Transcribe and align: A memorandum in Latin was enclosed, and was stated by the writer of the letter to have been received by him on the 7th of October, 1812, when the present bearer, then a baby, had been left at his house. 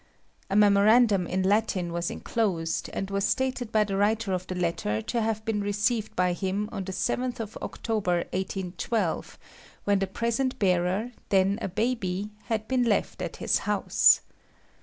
A 0.49 0.55
memorandum 0.55 1.27
in 1.27 1.43
Latin 1.43 1.93
was 1.93 2.09
enclosed, 2.09 2.89
and 2.91 3.11
was 3.11 3.23
stated 3.23 3.71
by 3.71 3.83
the 3.83 3.95
writer 3.95 4.33
of 4.33 4.47
the 4.47 4.55
letter 4.55 4.99
to 4.99 5.21
have 5.21 5.45
been 5.45 5.61
received 5.61 6.15
by 6.15 6.33
him 6.33 6.67
on 6.71 6.85
the 6.85 6.91
7th 6.91 7.39
of 7.39 7.55
October, 7.61 8.21
1812, 8.33 9.37
when 9.83 9.99
the 9.99 10.07
present 10.07 10.57
bearer, 10.57 11.11
then 11.29 11.59
a 11.61 11.67
baby, 11.69 12.31
had 12.45 12.67
been 12.67 12.81
left 12.83 13.21
at 13.21 13.35
his 13.35 13.59
house. 13.69 14.21